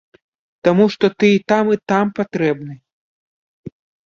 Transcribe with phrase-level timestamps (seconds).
[0.67, 2.73] Таму што ты і там і там патрэбны.